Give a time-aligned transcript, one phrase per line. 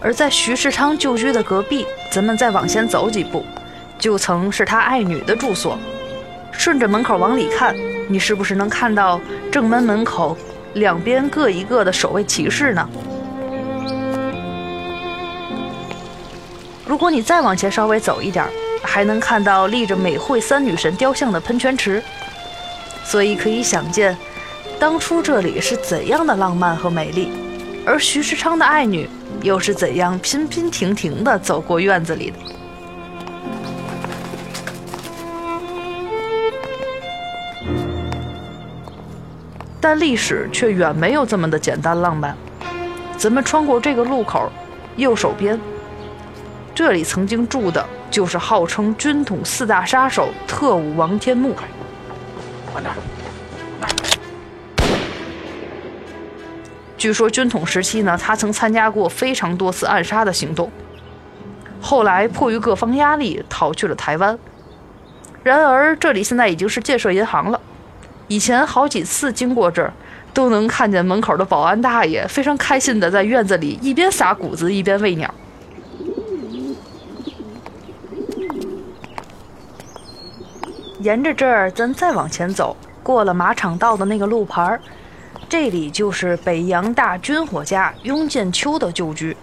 [0.00, 3.44] 而在徐世昌旧居的隔壁，咱们再往前走几步，
[3.98, 5.78] 就曾是他爱女的住所。
[6.52, 7.74] 顺着门口往里看，
[8.08, 9.20] 你是不是能看到
[9.50, 10.36] 正门门口
[10.74, 12.88] 两边各一个的守卫骑士呢？
[16.86, 18.46] 如果你再往前稍微走一点，
[18.82, 22.02] 还能看到立着美惠三女神雕像的喷泉池。
[23.04, 24.16] 所以可以想见，
[24.78, 27.32] 当初这里是怎样的浪漫和美丽，
[27.84, 29.08] 而徐世昌的爱女
[29.42, 32.36] 又是怎样拼拼停停地走过院子里的。
[39.80, 42.36] 但历史却远没有这么的简单浪漫。
[43.16, 44.50] 咱们穿过这个路口，
[44.96, 45.58] 右手边，
[46.74, 51.54] 这里曾经住的就是号称军统四大杀手特务王天木。
[56.98, 60.68] 据说军统时期呢，他曾参加过非常多次暗杀的行动。
[61.80, 64.36] 后来迫于各方压力，逃去了台湾。
[65.44, 67.60] 然而这里现在已经是建设银行了。
[68.26, 69.92] 以前好几次经过这儿，
[70.34, 75.32] 都能看见门口的保安大爷非常开心的在院子里一边撒谷子一边喂鸟。
[80.98, 84.80] 沿着这儿，咱再往前走，过了马场道的那个路牌儿，
[85.48, 89.34] 这里就是北洋大军火家雍建秋的旧居。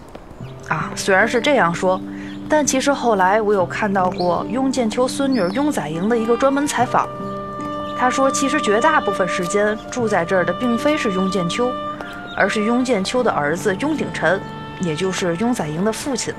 [0.69, 1.99] 啊，虽然是这样说，
[2.47, 7.07] 但其实后来我有看到过雍建秋孙女雍载莹的一个专门采访。
[7.97, 11.71] 他说，其实绝大部分时间住在这儿的并非是雍建秋，
[12.37, 14.39] 而是雍建秋的儿子雍鼎臣，
[14.81, 16.33] 也就是雍载莹的父亲。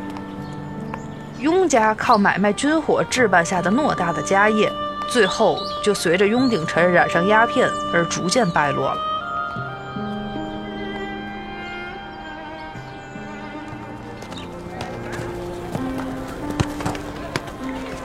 [1.41, 4.71] 雍家靠买卖军火置办下的偌大的家业。
[5.09, 8.99] 最后就随着雍鼎臣染上鸦片而逐渐败落了。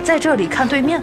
[0.02, 1.02] 在这里看对面，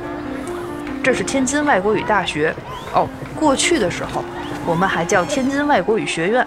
[1.03, 2.55] 这是天津外国语大学。
[2.93, 3.07] 哦，
[3.39, 4.25] 过去的时候
[4.67, 6.47] 我们还叫天津外国语学院。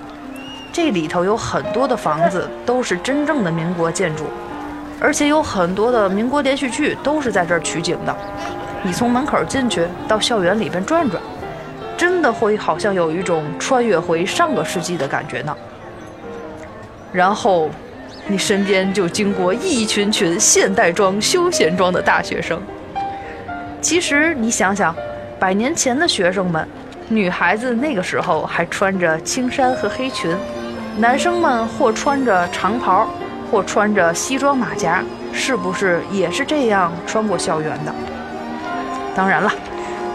[0.71, 4.25] 这里头有很多的房子都是真正的民国建筑，
[4.99, 8.15] 而且有很多的民国连续剧都是在这儿取景的。
[8.81, 11.21] 你从门口进去，到校园里边转转，
[11.97, 15.55] 真的会好像有一种穿越回上个世纪的感觉呢。
[17.11, 17.69] 然后，
[18.27, 22.61] 你身边就经过一群群现代装、休闲装的大学生。
[23.81, 24.95] 其实你想想，
[25.39, 26.67] 百年前的学生们，
[27.09, 30.35] 女孩子那个时候还穿着青衫和黑裙，
[30.97, 33.07] 男生们或穿着长袍，
[33.51, 35.03] 或穿着西装马甲，
[35.33, 37.93] 是不是也是这样穿过校园的？
[39.15, 39.51] 当然了，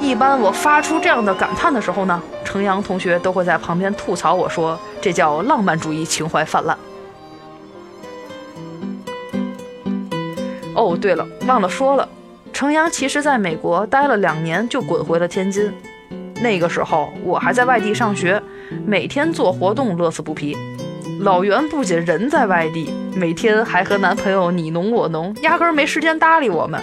[0.01, 6.79] 一般我发出这样的感叹的时候呢，程阳同学都会在旁边吐槽我说：“这叫浪漫主义情怀泛滥。”
[10.77, 12.07] 哦，对了，忘了说了，
[12.53, 15.73] 程阳其实在美国待了两年就滚回了天津。
[16.43, 18.41] 那个时候我还在外地上学，
[18.85, 20.55] 每天做活动乐此不疲。
[21.21, 26.79] 老袁不仅人在外地，每天还和男朋友你侬我侬，压根没时间搭理我们。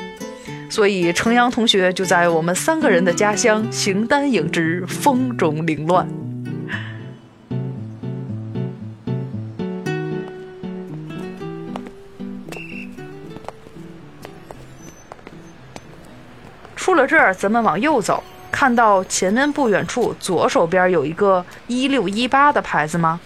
[0.71, 6.07] 所以，程阳同学就在我们三个人的家乡形单影只，风中凌乱。
[16.93, 23.19] 出了这儿，咱们往右走，看到前面不远处左手边有一个一六一八的牌子吗？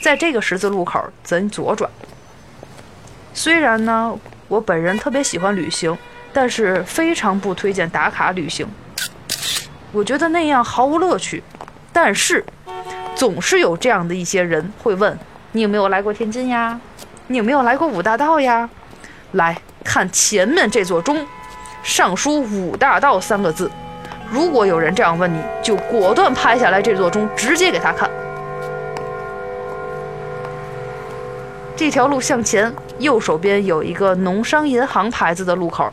[0.00, 1.90] 在这个十字路口，咱左转。
[3.34, 5.98] 虽然呢，我本人特别喜欢旅行。
[6.30, 8.68] 但是非常不推荐打卡旅行，
[9.90, 11.42] 我觉得那样毫无乐趣。
[11.90, 12.44] 但是，
[13.16, 15.18] 总是有这样的一些人会问：
[15.52, 16.78] 你有没有来过天津呀？
[17.28, 18.68] 你有没有来过五大道呀？
[19.32, 21.26] 来看前面这座钟，
[21.82, 23.70] 上书“五大道”三个字。
[24.30, 28.10] 如果有人这样问你，就果断拍下来这座钟，直接给他看。
[31.74, 35.90] 这条路向前，右手边有一个农商银行牌子的路口。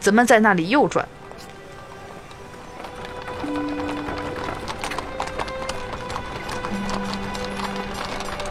[0.00, 1.06] 咱们在那里右转，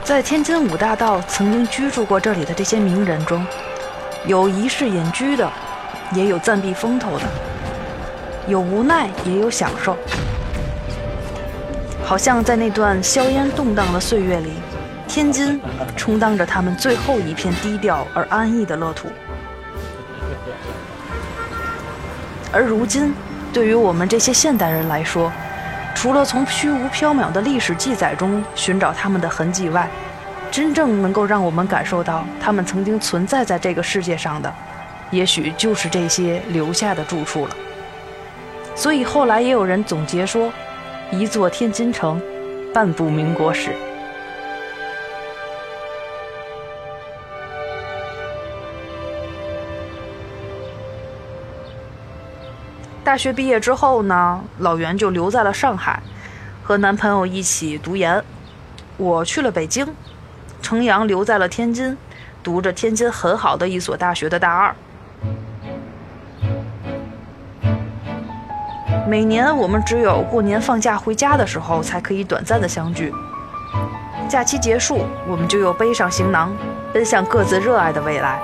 [0.04, 3.46] 在天津五大道曾经居住过这里的这些名人中，
[4.26, 5.52] 有一世隐居的，
[6.14, 7.24] 也有暂避风头的，
[8.48, 9.98] 有无奈，也有享受。
[12.04, 14.52] 好像在那段硝烟动荡的岁月里，
[15.08, 15.60] 天津
[15.98, 19.08] 充当着他们最后一片低调而安逸的乐土。
[22.52, 23.14] 而如今，
[23.52, 25.32] 对于我们这些现代人来说，
[25.96, 29.90] 除了从虚无缥缈的历史记载中寻找他们的痕迹外，
[30.52, 34.54] 真正能够让我们感受到他们曾经存在在这个世界上的，
[35.16, 37.56] 也许就是这些留下的住处了。
[38.76, 40.52] 所以后来也有人总结说
[41.10, 42.22] ：“一座天津城，
[42.74, 43.72] 半部民国史。”
[53.02, 56.02] 大学毕业之后呢，老袁就留在了上海，
[56.62, 58.22] 和男朋友一起读研。
[58.98, 59.88] 我去了北京，
[60.62, 61.98] 程阳留在了天津，
[62.44, 64.76] 读着天津很好的一所大学的大二。
[69.08, 73.14] 每年我们只有过年放假回家的时候才可以短暂的相聚。
[74.28, 76.52] 假期结束，我们就又背上行囊，
[76.92, 78.40] 奔向各自热爱的未来。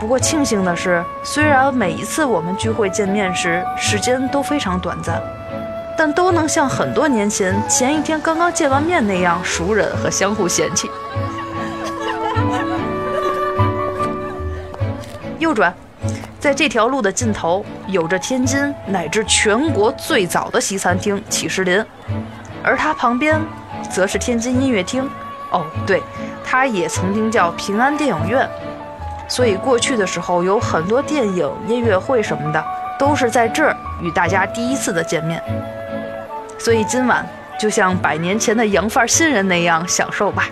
[0.00, 5.22] 不过庆幸的是，虽然每一次我们聚会见面时时间都非常短暂，
[5.96, 10.90] 但都能像很多年前前一天刚刚见完面那样熟稔和相互嫌弃。
[15.44, 15.72] 右转，
[16.40, 21.84] 在这条路的尽头，有着天津乃至全国最早的西餐厅启士林，
[22.62, 23.38] 而它旁边，
[23.90, 25.06] 则是天津音乐厅。
[25.50, 26.02] 哦，对，
[26.42, 28.48] 它也曾经叫平安电影院。
[29.28, 32.64] 所以过去的时候，有很多电影、音乐会什么的，
[32.98, 35.42] 都是在这儿与大家第一次的见面。
[36.58, 37.26] 所以今晚
[37.60, 40.48] 就像百年前的洋范新人那样享受吧。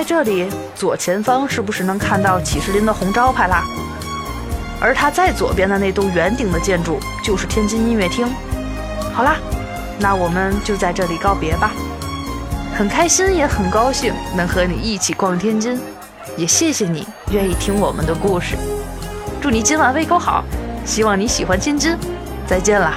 [0.00, 3.62] 在这里左前方是不是能看到启士林的红招牌啦？
[4.80, 8.26] 而它再左边的那栋圆顶的建筑就是天津音乐厅。
[9.12, 9.36] 好啦，
[9.98, 11.72] 那我们就在这里告别吧。
[12.74, 15.78] 很开心，也很高兴能和你一起逛天津，
[16.34, 18.56] 也谢谢你愿意听我们的故事。
[19.38, 20.42] 祝你今晚胃口好，
[20.86, 21.94] 希望你喜欢天津。
[22.46, 22.94] 再见啦。